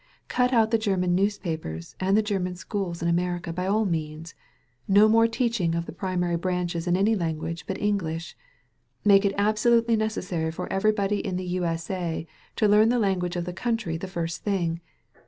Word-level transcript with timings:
Cut 0.29 0.51
out 0.51 0.71
the 0.71 0.79
German 0.79 1.13
newspapers 1.13 1.95
and 1.99 2.17
the 2.17 2.23
German 2.23 2.55
schools 2.55 3.03
in 3.03 3.07
America 3.07 3.53
by 3.53 3.67
all 3.67 3.85
means! 3.85 4.33
No 4.87 5.07
more 5.07 5.27
teaching 5.27 5.75
of 5.75 5.85
the 5.85 5.91
primary 5.91 6.37
branches 6.37 6.87
in 6.87 6.97
any 6.97 7.13
language 7.15 7.67
but 7.67 7.77
English! 7.77 8.35
Make 9.05 9.25
it 9.25 9.35
absolutely 9.37 9.95
necessary 9.95 10.49
for 10.49 10.65
everybody 10.73 11.19
in 11.19 11.35
the 11.35 11.45
U. 11.45 11.65
S. 11.65 11.87
A. 11.91 12.25
to 12.55 12.67
learn 12.67 12.89
the 12.89 12.97
language 12.97 13.35
of 13.35 13.45
the 13.45 13.53
country 13.53 13.95
the 13.95 14.07
first 14.07 14.43
thing. 14.43 14.81